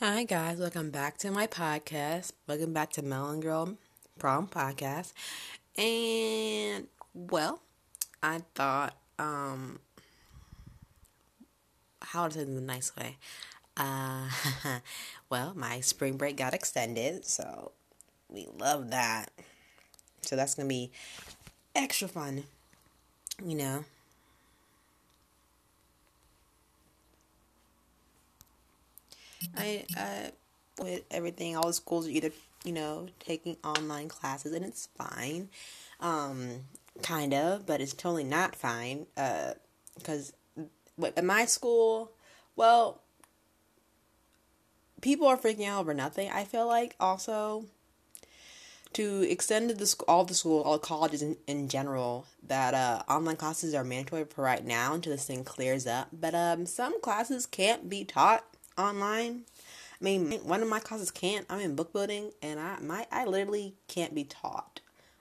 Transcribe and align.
Hi, 0.00 0.24
guys. 0.24 0.58
Welcome 0.58 0.90
back 0.90 1.16
to 1.18 1.30
my 1.30 1.46
podcast. 1.46 2.32
Welcome 2.46 2.72
back 2.72 2.90
to 2.92 3.02
Melanin 3.02 3.40
Girl 3.40 3.76
Problem 4.18 4.48
Podcast. 4.48 5.12
And, 5.76 6.88
well, 7.14 7.60
I 8.22 8.40
thought, 8.54 8.96
um, 9.18 9.78
how 12.00 12.26
to 12.26 12.34
say 12.34 12.40
this 12.40 12.48
in 12.48 12.56
a 12.56 12.60
nice 12.60 12.94
way. 12.96 13.16
Uh, 13.76 14.28
well, 15.30 15.52
my 15.56 15.80
spring 15.80 16.16
break 16.16 16.36
got 16.36 16.54
extended, 16.54 17.24
so 17.24 17.72
we 18.28 18.46
love 18.58 18.90
that. 18.90 19.30
So 20.22 20.36
that's 20.36 20.54
to 20.56 20.64
be 20.68 20.92
extra 21.74 22.08
fun, 22.08 22.44
you 23.44 23.56
know. 23.56 23.84
I 29.56 29.84
uh 29.96 30.30
with 30.82 31.02
everything, 31.10 31.56
all 31.56 31.66
the 31.66 31.72
schools 31.72 32.06
are 32.06 32.10
either 32.10 32.30
you 32.64 32.72
know 32.72 33.08
taking 33.20 33.56
online 33.64 34.08
classes, 34.08 34.52
and 34.52 34.64
it's 34.64 34.88
fine, 34.96 35.48
um, 36.00 36.60
kind 37.02 37.34
of, 37.34 37.66
but 37.66 37.80
it's 37.80 37.92
totally 37.92 38.24
not 38.24 38.56
fine. 38.56 39.06
Uh, 39.16 39.52
because 39.96 40.32
at 41.02 41.24
my 41.24 41.44
school, 41.44 42.12
well, 42.56 43.02
people 45.00 45.26
are 45.26 45.36
freaking 45.36 45.66
out 45.66 45.80
over 45.80 45.92
nothing. 45.92 46.30
I 46.30 46.44
feel 46.44 46.66
like 46.66 46.96
also 46.98 47.66
to 48.94 49.22
extend 49.30 49.70
to 49.70 49.74
the 49.74 49.94
all 50.08 50.24
the 50.24 50.34
school, 50.34 50.62
all 50.62 50.78
colleges 50.78 51.22
in, 51.22 51.36
in 51.46 51.68
general, 51.68 52.26
that 52.46 52.74
uh, 52.74 53.02
online 53.08 53.36
classes 53.36 53.74
are 53.74 53.84
mandatory 53.84 54.24
for 54.24 54.42
right 54.42 54.64
now 54.64 54.94
until 54.94 55.12
this 55.12 55.26
thing 55.26 55.44
clears 55.44 55.86
up. 55.86 56.08
But 56.12 56.34
um, 56.34 56.66
some 56.66 57.00
classes 57.00 57.46
can't 57.46 57.88
be 57.88 58.04
taught 58.04 58.44
online. 58.76 59.42
I 60.00 60.04
mean, 60.04 60.32
one 60.44 60.62
of 60.62 60.68
my 60.68 60.80
classes 60.80 61.10
can't. 61.10 61.46
I'm 61.48 61.60
in 61.60 61.76
book 61.76 61.92
building, 61.92 62.32
and 62.42 62.58
I 62.58 62.78
my 62.80 63.06
I 63.12 63.24
literally 63.24 63.74
can't 63.88 64.14
be 64.14 64.24
taught 64.24 64.80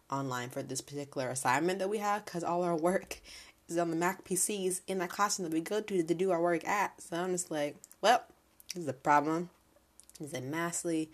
online 0.09 0.49
for 0.49 0.61
this 0.61 0.81
particular 0.81 1.29
assignment 1.29 1.79
that 1.79 1.89
we 1.89 1.99
have 1.99 2.25
because 2.25 2.43
all 2.43 2.63
our 2.63 2.75
work 2.75 3.21
is 3.69 3.77
on 3.77 3.89
the 3.89 3.95
Mac 3.95 4.23
PCs 4.23 4.81
in 4.87 4.99
that 4.99 5.09
classroom 5.09 5.49
that 5.49 5.55
we 5.55 5.61
go 5.61 5.81
to 5.81 6.03
to 6.03 6.13
do 6.13 6.31
our 6.31 6.41
work 6.41 6.67
at. 6.67 7.01
So 7.01 7.17
I'm 7.17 7.31
just 7.31 7.51
like, 7.51 7.77
well, 8.01 8.23
this 8.73 8.83
is 8.83 8.89
a 8.89 8.93
problem. 8.93 9.49
It's 10.19 10.33
a 10.33 10.41
massively 10.41 11.11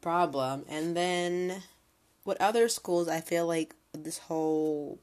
problem. 0.00 0.64
And 0.68 0.96
then, 0.96 1.62
what 2.24 2.40
other 2.40 2.68
schools? 2.68 3.08
I 3.08 3.20
feel 3.20 3.46
like 3.46 3.74
this 3.92 4.18
whole 4.18 4.98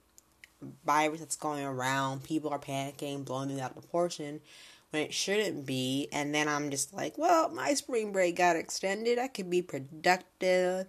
virus 0.85 1.19
that's 1.19 1.35
going 1.35 1.63
around, 1.63 2.23
people 2.23 2.49
are 2.49 2.59
panicking, 2.59 3.25
blowing 3.25 3.51
it 3.51 3.59
out 3.59 3.71
of 3.71 3.77
proportion 3.77 4.41
when 4.91 5.03
it 5.03 5.13
shouldn't 5.13 5.65
be. 5.65 6.07
And 6.11 6.33
then 6.33 6.47
I'm 6.47 6.71
just 6.71 6.93
like, 6.93 7.17
well, 7.17 7.49
my 7.49 7.73
spring 7.73 8.11
break 8.11 8.37
got 8.37 8.55
extended. 8.55 9.19
I 9.19 9.27
could 9.27 9.49
be 9.49 9.61
productive 9.61 10.87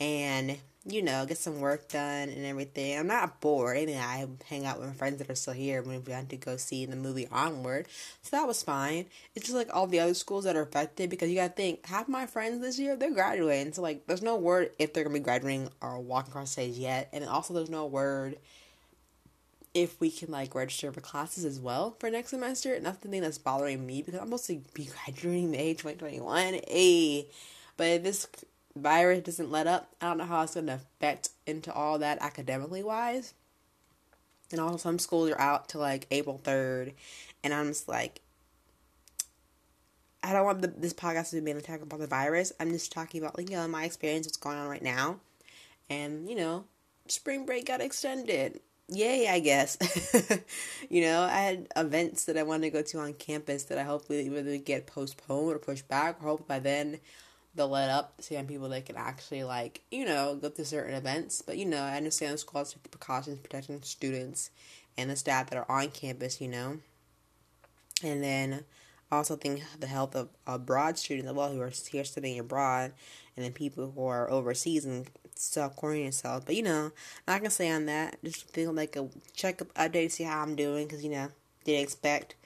and, 0.00 0.58
you 0.84 1.02
know, 1.02 1.24
get 1.26 1.38
some 1.38 1.60
work 1.60 1.88
done 1.88 2.28
and 2.28 2.44
everything. 2.44 2.98
I'm 2.98 3.06
not 3.06 3.40
bored. 3.40 3.76
I 3.76 3.86
mean, 3.86 3.98
I 3.98 4.26
hang 4.46 4.64
out 4.64 4.80
with 4.80 4.88
my 4.88 4.94
friends 4.94 5.18
that 5.18 5.30
are 5.30 5.34
still 5.34 5.54
here 5.54 5.82
when 5.82 6.02
we 6.02 6.12
went 6.12 6.30
to 6.30 6.36
go 6.36 6.56
see 6.56 6.86
the 6.86 6.96
movie 6.96 7.28
Onward. 7.30 7.86
So 8.22 8.36
that 8.36 8.48
was 8.48 8.62
fine. 8.62 9.06
It's 9.34 9.46
just 9.46 9.56
like 9.56 9.68
all 9.72 9.86
the 9.86 10.00
other 10.00 10.14
schools 10.14 10.44
that 10.44 10.56
are 10.56 10.62
affected 10.62 11.10
because 11.10 11.28
you 11.28 11.36
gotta 11.36 11.52
think, 11.52 11.86
half 11.86 12.08
my 12.08 12.26
friends 12.26 12.60
this 12.60 12.78
year, 12.78 12.96
they're 12.96 13.12
graduating. 13.12 13.74
So, 13.74 13.82
like, 13.82 14.06
there's 14.06 14.22
no 14.22 14.36
word 14.36 14.70
if 14.78 14.92
they're 14.92 15.04
gonna 15.04 15.14
be 15.14 15.20
graduating 15.20 15.68
or 15.80 16.00
walking 16.00 16.32
across 16.32 16.52
stage 16.52 16.76
yet. 16.76 17.10
And 17.12 17.24
also, 17.26 17.54
there's 17.54 17.70
no 17.70 17.86
word 17.86 18.38
if 19.74 19.98
we 20.00 20.10
can 20.10 20.30
like 20.30 20.54
register 20.54 20.92
for 20.92 21.00
classes 21.00 21.44
as 21.44 21.58
well 21.58 21.96
for 21.98 22.10
next 22.10 22.30
semester. 22.30 22.74
And 22.74 22.84
that's 22.84 22.98
the 22.98 23.08
thing 23.08 23.22
that's 23.22 23.38
bothering 23.38 23.86
me 23.86 24.02
because 24.02 24.20
I'm 24.20 24.26
supposed 24.26 24.46
to 24.48 24.60
be 24.74 24.86
graduating 24.86 25.50
May 25.50 25.74
2021. 25.74 26.54
A, 26.54 27.26
but 27.76 27.86
if 27.86 28.02
this 28.02 28.28
virus 28.76 29.24
doesn't 29.24 29.50
let 29.50 29.66
up, 29.66 29.90
I 30.00 30.06
don't 30.06 30.18
know 30.18 30.24
how 30.24 30.42
it's 30.42 30.54
going 30.54 30.66
to 30.66 30.74
affect 30.74 31.30
into 31.46 31.72
all 31.72 31.98
that 31.98 32.18
academically 32.20 32.82
wise. 32.82 33.34
And 34.50 34.60
also, 34.60 34.76
some 34.76 34.98
schools 34.98 35.30
are 35.30 35.40
out 35.40 35.70
to 35.70 35.78
like 35.78 36.06
April 36.10 36.38
3rd, 36.44 36.92
and 37.42 37.54
I'm 37.54 37.68
just 37.68 37.88
like, 37.88 38.20
I 40.22 40.34
don't 40.34 40.44
want 40.44 40.60
the, 40.60 40.68
this 40.68 40.92
podcast 40.92 41.30
to 41.30 41.40
be 41.40 41.50
an 41.50 41.56
attack 41.56 41.80
about 41.80 42.00
the 42.00 42.06
virus. 42.06 42.52
I'm 42.60 42.70
just 42.70 42.92
talking 42.92 43.22
about 43.22 43.38
like 43.38 43.48
you 43.48 43.56
know 43.56 43.66
my 43.66 43.84
experience, 43.84 44.26
what's 44.26 44.36
going 44.36 44.58
on 44.58 44.68
right 44.68 44.82
now, 44.82 45.20
and 45.88 46.28
you 46.28 46.36
know, 46.36 46.64
spring 47.08 47.46
break 47.46 47.66
got 47.66 47.80
extended 47.80 48.60
yay, 48.88 49.28
I 49.28 49.40
guess. 49.40 49.76
you 50.90 51.02
know, 51.02 51.22
I 51.22 51.38
had 51.38 51.68
events 51.76 52.24
that 52.26 52.36
I 52.36 52.42
wanted 52.42 52.70
to 52.70 52.70
go 52.70 52.82
to 52.82 52.98
on 53.00 53.14
campus 53.14 53.64
that 53.64 53.78
I 53.78 53.82
hopefully 53.82 54.26
either 54.26 54.58
get 54.58 54.86
postponed 54.86 55.54
or 55.54 55.58
pushed 55.58 55.88
back, 55.88 56.22
or 56.22 56.28
hope 56.28 56.48
by 56.48 56.58
then 56.58 56.98
they'll 57.54 57.68
let 57.68 57.90
up 57.90 58.14
see 58.20 58.34
some 58.34 58.46
people 58.46 58.68
that 58.70 58.86
can 58.86 58.96
actually 58.96 59.44
like, 59.44 59.82
you 59.90 60.04
know, 60.04 60.36
go 60.40 60.48
to 60.48 60.64
certain 60.64 60.94
events. 60.94 61.42
But 61.42 61.58
you 61.58 61.66
know, 61.66 61.82
I 61.82 61.96
understand 61.96 62.34
the 62.34 62.38
school 62.38 62.60
has 62.60 62.72
to 62.72 62.78
take 62.78 62.90
precautions 62.90 63.38
protecting 63.38 63.82
students 63.82 64.50
and 64.96 65.10
the 65.10 65.16
staff 65.16 65.50
that 65.50 65.58
are 65.58 65.70
on 65.70 65.88
campus, 65.88 66.40
you 66.40 66.48
know. 66.48 66.78
And 68.02 68.22
then 68.22 68.64
also 69.12 69.36
think 69.36 69.62
the 69.78 69.86
health 69.86 70.16
of 70.16 70.30
abroad 70.46 70.98
students 70.98 71.28
as 71.28 71.34
well 71.34 71.52
who 71.52 71.60
are 71.60 71.72
here 71.90 72.04
studying 72.04 72.38
abroad 72.38 72.92
and 73.36 73.44
then 73.44 73.52
people 73.52 73.92
who 73.94 74.06
are 74.06 74.30
overseas 74.30 74.84
and 74.84 75.08
self 75.34 75.76
quarantine 75.76 76.06
yourself. 76.06 76.46
But 76.46 76.56
you 76.56 76.62
know, 76.62 76.92
not 77.26 77.40
gonna 77.40 77.50
say 77.50 77.70
on 77.70 77.86
that. 77.86 78.16
Just 78.24 78.50
feel 78.52 78.72
like 78.72 78.96
a 78.96 79.08
checkup 79.34 79.72
update, 79.74 80.04
to 80.04 80.10
see 80.10 80.24
how 80.24 80.42
I'm 80.42 80.56
doing, 80.56 80.86
because 80.86 81.04
you 81.04 81.10
know 81.10 81.28
didn't 81.64 81.82
expect 81.82 82.36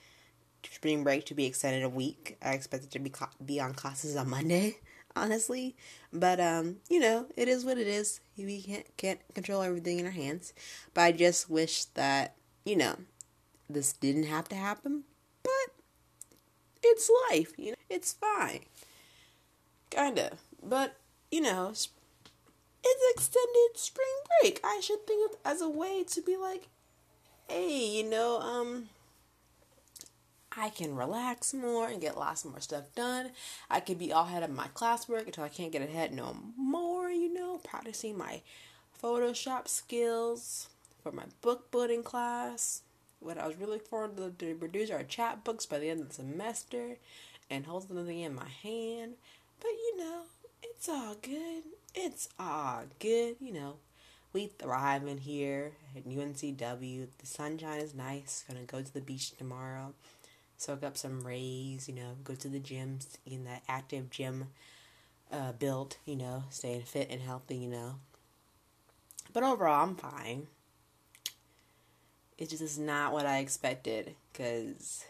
spring 0.71 1.05
break 1.05 1.25
to 1.26 1.34
be 1.34 1.47
extended 1.47 1.82
a 1.82 1.88
week. 1.88 2.37
I 2.43 2.53
expected 2.53 2.91
to 2.93 2.99
be 2.99 3.12
be 3.44 3.60
on 3.60 3.75
classes 3.75 4.16
on 4.16 4.31
Monday, 4.31 4.78
honestly. 5.16 5.76
But 6.12 6.41
um, 6.41 6.76
you 6.88 7.00
know, 7.00 7.26
it 7.37 7.49
is 7.49 7.65
what 7.65 7.78
it 7.78 7.87
is. 7.87 8.21
We 8.37 8.62
can't 8.62 8.97
can't 8.97 9.21
control 9.34 9.62
everything 9.62 10.00
in 10.00 10.06
our 10.06 10.12
hands. 10.12 10.53
But 10.94 11.03
I 11.03 11.12
just 11.12 11.49
wish 11.49 11.84
that 11.94 12.34
you 12.65 12.76
know 12.76 12.97
this 13.69 13.93
didn't 13.93 14.25
have 14.25 14.49
to 14.49 14.56
happen. 14.56 15.05
It's 16.88 17.10
life, 17.30 17.52
you 17.56 17.72
know. 17.72 17.76
It's 17.88 18.12
fine, 18.12 18.60
kinda. 19.91 20.38
But 20.62 20.97
you 21.30 21.41
know, 21.41 21.70
it's 21.70 21.88
extended 23.14 23.76
spring 23.76 24.06
break. 24.41 24.60
I 24.64 24.80
should 24.80 25.06
think 25.06 25.30
of 25.30 25.38
as 25.44 25.60
a 25.60 25.69
way 25.69 26.04
to 26.04 26.22
be 26.22 26.36
like, 26.36 26.69
hey, 27.48 27.84
you 27.84 28.04
know, 28.04 28.41
um, 28.41 28.88
I 30.56 30.70
can 30.70 30.96
relax 30.96 31.52
more 31.52 31.88
and 31.88 32.00
get 32.00 32.16
lots 32.16 32.44
more 32.44 32.60
stuff 32.60 32.84
done. 32.94 33.30
I 33.69 33.80
could 33.80 33.98
be 33.98 34.12
all 34.12 34.25
ahead 34.25 34.42
of 34.42 34.50
my 34.50 34.69
classwork 34.69 35.26
until 35.26 35.44
I 35.44 35.48
can't 35.48 35.72
get 35.72 35.82
ahead 35.82 36.12
no 36.14 36.36
more, 36.56 37.10
you 37.10 37.32
know, 37.32 37.58
practicing 37.58 38.16
my 38.16 38.41
Photoshop 39.02 39.69
skills 39.69 40.69
for 41.02 41.12
my 41.12 41.25
book 41.42 41.70
building 41.70 42.02
class. 42.02 42.82
What 43.21 43.38
I 43.38 43.47
was 43.47 43.56
really 43.56 43.72
looking 43.72 43.87
forward 43.88 44.16
to, 44.16 44.31
to 44.31 44.54
produce 44.54 44.91
our 44.91 45.03
chapbooks 45.03 45.69
by 45.69 45.78
the 45.78 45.91
end 45.91 46.00
of 46.00 46.09
the 46.09 46.15
semester 46.15 46.99
and 47.50 47.66
hold 47.66 47.88
something 47.88 48.21
in 48.21 48.34
my 48.34 48.49
hand. 48.62 49.15
But 49.60 49.71
you 49.71 49.97
know, 49.99 50.22
it's 50.62 50.88
all 50.88 51.16
good. 51.21 51.65
It's 51.94 52.28
all 52.38 52.84
good. 52.99 53.37
You 53.41 53.55
know, 53.55 53.76
we 54.32 54.49
thrive 54.49 55.06
in 55.06 55.19
here 55.19 55.72
at 55.97 56.06
UNCW. 56.06 57.06
The 57.19 57.26
sunshine 57.26 57.81
is 57.81 57.94
nice. 57.94 58.44
Gonna 58.49 58.65
go 58.65 58.82
to 58.82 58.94
the 58.94 59.00
beach 59.00 59.37
tomorrow. 59.37 59.94
Soak 60.59 60.84
up 60.84 60.97
some 60.97 61.26
rays, 61.26 61.88
you 61.88 61.94
know, 61.94 62.16
go 62.25 62.34
to 62.34 62.49
the 62.49 62.59
gym, 62.59 62.99
in 63.26 63.44
that 63.44 63.62
active 63.69 64.09
gym 64.10 64.49
uh, 65.31 65.53
build, 65.53 65.97
you 66.06 66.16
know, 66.16 66.44
staying 66.50 66.82
fit 66.82 67.09
and 67.10 67.21
healthy, 67.21 67.56
you 67.56 67.69
know. 67.69 67.97
But 69.32 69.43
overall, 69.43 69.84
I'm 69.84 69.97
fine. 69.97 70.47
It 72.38 72.50
just 72.50 72.62
is 72.62 72.78
not 72.78 73.12
what 73.12 73.26
I 73.26 73.38
expected 73.38 74.14
because 74.32 75.04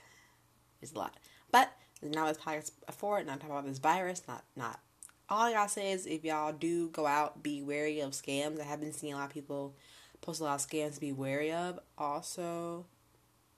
it's 0.80 0.92
a 0.92 0.98
lot. 0.98 1.14
But 1.50 1.72
now 2.02 2.28
it's 2.28 2.38
podcast 2.38 2.70
for 2.92 3.18
it, 3.18 3.26
not 3.26 3.40
talking 3.40 3.50
about 3.50 3.66
this 3.66 3.78
virus, 3.78 4.22
not 4.28 4.44
not 4.54 4.80
all 5.28 5.46
I 5.46 5.52
gotta 5.52 5.68
say 5.68 5.92
is 5.92 6.06
if 6.06 6.24
y'all 6.24 6.52
do 6.52 6.88
go 6.90 7.06
out, 7.06 7.42
be 7.42 7.62
wary 7.62 8.00
of 8.00 8.12
scams. 8.12 8.60
I 8.60 8.64
have 8.64 8.80
been 8.80 8.92
seeing 8.92 9.12
a 9.12 9.16
lot 9.16 9.26
of 9.26 9.34
people 9.34 9.74
post 10.20 10.40
a 10.40 10.44
lot 10.44 10.60
of 10.60 10.66
scams 10.66 10.94
to 10.94 11.00
be 11.00 11.12
wary 11.12 11.52
of. 11.52 11.80
Also, 11.98 12.86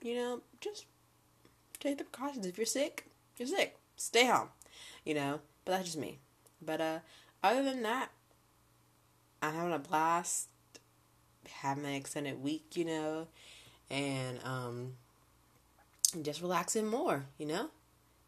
you 0.02 0.14
know, 0.14 0.40
just 0.60 0.86
take 1.78 1.98
the 1.98 2.04
precautions. 2.04 2.46
If 2.46 2.56
you're 2.56 2.66
sick, 2.66 3.06
you're 3.36 3.48
sick. 3.48 3.76
Stay 3.96 4.26
home. 4.26 4.48
You 5.04 5.14
know, 5.14 5.40
but 5.64 5.72
that's 5.72 5.84
just 5.84 5.98
me. 5.98 6.18
But 6.62 6.80
uh 6.80 6.98
other 7.42 7.62
than 7.62 7.82
that, 7.82 8.10
I'm 9.42 9.54
having 9.54 9.72
a 9.72 9.78
blast 9.78 10.48
having 11.48 11.84
an 11.84 11.92
extended 11.92 12.42
week, 12.42 12.76
you 12.76 12.84
know, 12.84 13.28
and 13.90 14.38
um 14.44 14.94
just 16.22 16.40
relaxing 16.40 16.86
more, 16.86 17.26
you 17.38 17.46
know? 17.46 17.68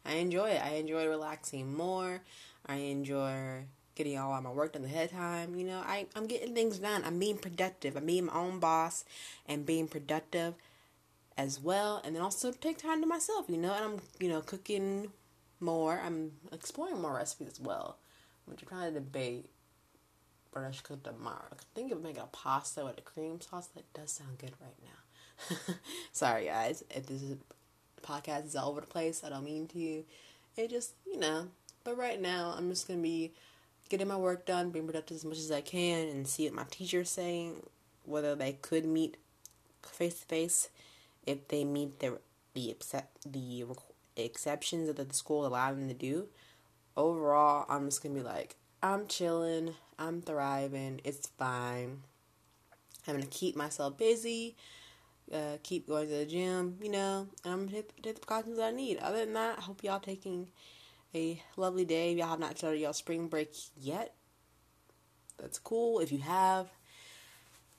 I 0.05 0.13
enjoy 0.15 0.51
it. 0.51 0.61
I 0.63 0.75
enjoy 0.75 1.07
relaxing 1.07 1.75
more. 1.75 2.21
I 2.65 2.75
enjoy 2.75 3.65
getting 3.95 4.17
all 4.17 4.39
my 4.41 4.51
work 4.51 4.73
done 4.73 4.85
ahead 4.85 5.11
of 5.11 5.17
time. 5.17 5.55
You 5.55 5.65
know, 5.65 5.83
I, 5.85 6.07
I'm 6.15 6.25
getting 6.27 6.55
things 6.55 6.79
done. 6.79 7.03
I'm 7.05 7.19
being 7.19 7.37
productive. 7.37 7.95
I'm 7.95 8.05
being 8.05 8.25
my 8.25 8.33
own 8.33 8.59
boss 8.59 9.05
and 9.47 9.65
being 9.65 9.87
productive 9.87 10.55
as 11.37 11.59
well. 11.59 12.01
And 12.03 12.15
then 12.15 12.21
also 12.21 12.51
take 12.51 12.77
time 12.77 13.01
to 13.01 13.07
myself, 13.07 13.45
you 13.47 13.57
know, 13.57 13.73
and 13.73 13.85
I'm, 13.85 13.99
you 14.19 14.29
know, 14.29 14.41
cooking 14.41 15.11
more. 15.59 16.01
I'm 16.03 16.31
exploring 16.51 17.01
more 17.01 17.15
recipes 17.15 17.49
as 17.49 17.59
well, 17.59 17.97
I'm 18.49 18.57
trying 18.57 18.93
to 18.93 18.99
debate 18.99 19.49
what 20.51 20.65
I 20.65 20.71
should 20.71 20.83
cook 20.83 21.03
tomorrow. 21.03 21.45
I 21.51 21.55
think 21.75 21.91
of 21.91 22.01
making 22.01 22.23
a 22.23 22.27
pasta 22.27 22.83
with 22.83 22.97
a 22.97 23.01
cream 23.01 23.39
sauce. 23.39 23.67
That 23.67 23.91
does 23.93 24.11
sound 24.11 24.37
good 24.39 24.53
right 24.59 24.75
now. 24.83 25.10
Sorry, 26.11 26.45
guys. 26.45 26.83
If 26.89 27.07
this 27.07 27.21
is, 27.21 27.35
podcast 28.01 28.45
is 28.45 28.55
all 28.55 28.69
over 28.69 28.81
the 28.81 28.87
place, 28.87 29.23
I 29.23 29.29
don't 29.29 29.43
mean 29.43 29.67
to. 29.69 30.03
It 30.57 30.69
just, 30.69 30.93
you 31.05 31.19
know. 31.19 31.47
But 31.83 31.97
right 31.97 32.21
now, 32.21 32.53
I'm 32.57 32.69
just 32.69 32.87
to 32.87 32.93
be 32.93 33.31
getting 33.89 34.07
my 34.07 34.17
work 34.17 34.45
done, 34.45 34.69
being 34.69 34.85
productive 34.85 35.15
as 35.17 35.25
much 35.25 35.37
as 35.37 35.51
I 35.51 35.61
can, 35.61 36.07
and 36.07 36.27
see 36.27 36.45
what 36.45 36.53
my 36.53 36.65
teacher's 36.69 37.09
saying, 37.09 37.63
whether 38.05 38.35
they 38.35 38.53
could 38.53 38.85
meet 38.85 39.17
face 39.83 40.19
to 40.19 40.25
face, 40.25 40.69
if 41.25 41.47
they 41.47 41.63
meet 41.63 41.99
the 41.99 42.19
the 42.53 42.69
accept 42.71 43.31
the 43.31 43.65
exceptions 44.17 44.87
that 44.87 45.07
the 45.07 45.13
school 45.13 45.45
allowed 45.45 45.77
them 45.77 45.87
to 45.87 45.93
do. 45.93 46.27
Overall, 46.97 47.65
I'm 47.69 47.85
just 47.85 48.03
gonna 48.03 48.15
be 48.15 48.21
like, 48.21 48.55
I'm 48.83 49.07
chilling, 49.07 49.75
I'm 49.97 50.21
thriving, 50.21 50.99
it's 51.03 51.27
fine. 51.27 52.01
I'm 53.07 53.15
gonna 53.15 53.25
keep 53.27 53.55
myself 53.55 53.97
busy, 53.97 54.55
uh, 55.33 55.57
keep 55.63 55.87
going 55.87 56.07
to 56.07 56.15
the 56.15 56.25
gym, 56.25 56.77
you 56.81 56.91
know, 56.91 57.27
and 57.43 57.53
I'm 57.53 57.65
gonna 57.65 57.83
take, 57.83 58.01
the 58.01 58.13
precautions 58.13 58.59
I 58.59 58.71
need. 58.71 58.97
Other 58.99 59.25
than 59.25 59.33
that, 59.33 59.57
I 59.57 59.61
hope 59.61 59.83
y'all 59.83 59.99
taking 59.99 60.49
a 61.15 61.41
lovely 61.57 61.85
day. 61.85 62.11
If 62.11 62.17
y'all 62.17 62.27
have 62.27 62.39
not 62.39 62.57
started 62.57 62.79
y'all 62.79 62.93
spring 62.93 63.27
break 63.27 63.53
yet, 63.79 64.13
that's 65.37 65.59
cool. 65.59 65.99
If 65.99 66.11
you 66.11 66.19
have, 66.19 66.69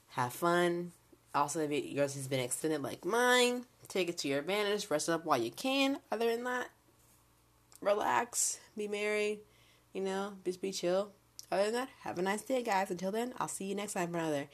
have 0.09 0.33
fun. 0.33 0.93
Also, 1.35 1.61
if 1.61 1.71
yours 1.71 2.15
has 2.15 2.29
been 2.29 2.41
extended 2.41 2.83
like 2.83 3.05
mine, 3.05 3.65
take 3.89 4.09
it 4.09 4.19
to 4.19 4.29
your 4.29 4.41
advantage. 4.41 4.91
Rest 4.91 5.09
up 5.09 5.25
while 5.25 5.41
you 5.41 5.51
can. 5.51 5.99
Other 6.11 6.31
than 6.31 6.45
that, 6.45 6.69
relax, 7.81 8.59
be 8.77 8.89
merry, 8.89 9.41
you 9.93 10.03
know, 10.03 10.35
just 10.45 10.61
be 10.61 10.73
chill. 10.73 11.13
Other 11.51 11.65
than 11.65 11.73
that, 11.75 11.89
have 12.01 12.19
a 12.19 12.23
nice 12.23 12.43
day, 12.43 12.63
guys. 12.63 12.91
Until 12.91 13.13
then, 13.13 13.35
I'll 13.39 13.49
see 13.49 13.67
you 13.67 13.75
next 13.75 13.93
time 13.93 14.11
for 14.11 14.19
another 14.19 14.49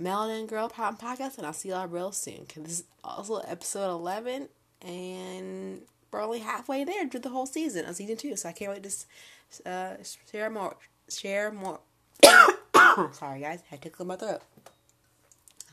Melanin 0.00 0.48
Girl 0.48 0.68
Problem 0.68 0.96
podcast, 0.96 1.38
and 1.38 1.46
I'll 1.46 1.52
see 1.52 1.70
y'all 1.70 1.86
real 1.86 2.12
soon. 2.12 2.46
Cause 2.46 2.62
this 2.62 2.78
is 2.80 2.84
also 3.02 3.38
episode 3.38 3.90
eleven, 3.92 4.48
and 4.82 5.82
we're 6.10 6.22
only 6.22 6.40
halfway 6.40 6.84
there 6.84 7.08
to 7.08 7.18
the 7.18 7.28
whole 7.28 7.46
season 7.46 7.86
of 7.86 7.96
season 7.96 8.16
two. 8.16 8.36
So 8.36 8.48
I 8.48 8.52
can't 8.52 8.70
wait 8.70 8.82
to 8.82 9.70
uh, 9.70 9.96
share 10.30 10.50
more. 10.50 10.76
Share 11.08 11.50
more. 11.50 11.80
Sorry, 13.12 13.40
guys, 13.40 13.60
I 13.60 13.70
had 13.70 13.82
to 13.82 13.90
clear 13.90 14.06
my 14.06 14.16
throat. 14.16 14.42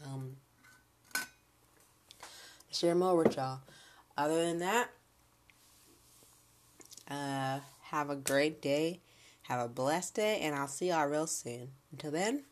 Um, 0.06 0.38
share 2.72 2.96
more 2.96 3.16
with 3.16 3.36
y'all. 3.36 3.60
Other 4.18 4.46
than 4.46 4.60
that, 4.60 4.90
uh, 7.10 7.60
have 7.84 8.10
a 8.10 8.16
great 8.16 8.62
day. 8.62 9.00
Have 9.44 9.66
a 9.66 9.68
blessed 9.68 10.16
day, 10.16 10.40
and 10.42 10.56
I'll 10.56 10.68
see 10.68 10.90
y'all 10.90 11.08
real 11.08 11.28
soon. 11.28 11.70
Until 11.92 12.12
then, 12.12 12.44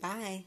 bye. 0.00 0.44